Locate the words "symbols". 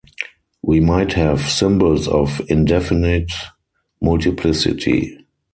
1.41-2.07